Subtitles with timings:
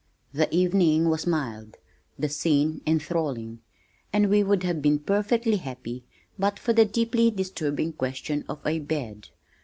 [0.33, 1.77] The evening was mild,
[2.17, 3.59] the scene enthralling,
[4.11, 6.05] and we would have been perfectly happy
[6.39, 9.29] but for the deeply disturbing question of a bed.